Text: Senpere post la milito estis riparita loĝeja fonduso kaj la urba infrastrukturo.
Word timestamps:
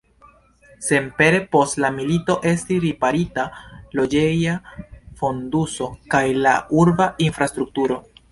Senpere 0.85 1.41
post 1.55 1.77
la 1.83 1.91
milito 1.97 2.37
estis 2.51 2.81
riparita 2.85 3.45
loĝeja 3.99 4.55
fonduso 5.21 5.91
kaj 6.15 6.23
la 6.47 6.55
urba 6.85 7.11
infrastrukturo. 7.29 8.01